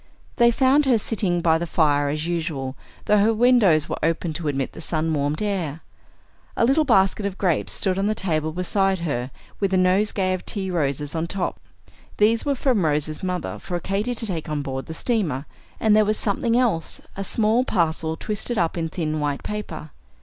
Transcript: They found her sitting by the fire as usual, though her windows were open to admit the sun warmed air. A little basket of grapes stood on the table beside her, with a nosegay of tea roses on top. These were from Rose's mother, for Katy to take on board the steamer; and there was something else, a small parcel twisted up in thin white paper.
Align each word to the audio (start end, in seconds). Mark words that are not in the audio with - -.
They 0.37 0.49
found 0.49 0.87
her 0.87 0.97
sitting 0.97 1.41
by 1.41 1.59
the 1.59 1.67
fire 1.67 2.09
as 2.09 2.25
usual, 2.25 2.75
though 3.05 3.19
her 3.19 3.35
windows 3.35 3.87
were 3.87 3.99
open 4.01 4.33
to 4.33 4.47
admit 4.47 4.71
the 4.71 4.81
sun 4.81 5.13
warmed 5.13 5.43
air. 5.43 5.81
A 6.57 6.65
little 6.65 6.85
basket 6.85 7.23
of 7.23 7.37
grapes 7.37 7.71
stood 7.73 7.99
on 7.99 8.07
the 8.07 8.15
table 8.15 8.51
beside 8.51 8.97
her, 9.01 9.29
with 9.59 9.75
a 9.75 9.77
nosegay 9.77 10.33
of 10.33 10.43
tea 10.43 10.71
roses 10.71 11.13
on 11.13 11.27
top. 11.27 11.59
These 12.17 12.45
were 12.47 12.55
from 12.55 12.83
Rose's 12.83 13.21
mother, 13.21 13.59
for 13.59 13.79
Katy 13.79 14.15
to 14.15 14.25
take 14.25 14.49
on 14.49 14.63
board 14.63 14.87
the 14.87 14.95
steamer; 14.95 15.45
and 15.79 15.95
there 15.95 16.03
was 16.03 16.17
something 16.17 16.57
else, 16.57 17.01
a 17.15 17.23
small 17.23 17.63
parcel 17.63 18.17
twisted 18.17 18.57
up 18.57 18.79
in 18.79 18.89
thin 18.89 19.19
white 19.19 19.43
paper. 19.43 19.91